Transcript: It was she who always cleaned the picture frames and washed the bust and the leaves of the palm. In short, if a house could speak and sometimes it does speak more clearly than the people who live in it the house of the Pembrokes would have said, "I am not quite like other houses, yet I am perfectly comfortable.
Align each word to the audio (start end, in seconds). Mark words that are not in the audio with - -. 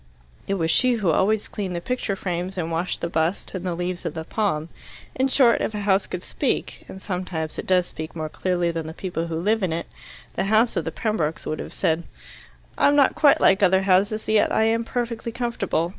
It 0.47 0.55
was 0.55 0.71
she 0.71 0.93
who 0.93 1.11
always 1.11 1.47
cleaned 1.47 1.75
the 1.75 1.79
picture 1.79 2.15
frames 2.15 2.57
and 2.57 2.71
washed 2.71 3.01
the 3.01 3.07
bust 3.07 3.53
and 3.53 3.63
the 3.63 3.75
leaves 3.75 4.03
of 4.03 4.15
the 4.15 4.23
palm. 4.23 4.69
In 5.13 5.27
short, 5.27 5.61
if 5.61 5.75
a 5.75 5.81
house 5.81 6.07
could 6.07 6.23
speak 6.23 6.83
and 6.89 6.99
sometimes 6.99 7.59
it 7.59 7.67
does 7.67 7.85
speak 7.85 8.15
more 8.15 8.27
clearly 8.27 8.71
than 8.71 8.87
the 8.87 8.95
people 8.95 9.27
who 9.27 9.35
live 9.35 9.61
in 9.61 9.71
it 9.71 9.85
the 10.33 10.45
house 10.45 10.75
of 10.75 10.85
the 10.85 10.91
Pembrokes 10.91 11.45
would 11.45 11.59
have 11.59 11.71
said, 11.71 12.05
"I 12.79 12.87
am 12.87 12.95
not 12.95 13.13
quite 13.13 13.39
like 13.39 13.61
other 13.61 13.83
houses, 13.83 14.27
yet 14.27 14.51
I 14.51 14.63
am 14.63 14.83
perfectly 14.85 15.31
comfortable. 15.31 15.89